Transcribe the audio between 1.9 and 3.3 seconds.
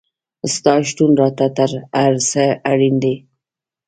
هر څه اړین دی